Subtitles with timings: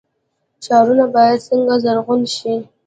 [0.65, 2.53] ښارونه باید څنګه زرغون شي؟